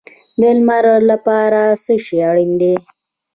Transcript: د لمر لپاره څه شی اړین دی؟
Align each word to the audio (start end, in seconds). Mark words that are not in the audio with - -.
د 0.39 0.43
لمر 0.57 0.85
لپاره 1.09 1.61
څه 1.83 1.93
شی 2.05 2.17
اړین 2.29 2.51
دی؟ 2.61 2.73